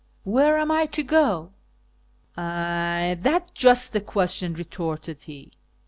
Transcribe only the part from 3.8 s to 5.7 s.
the question," retorted he.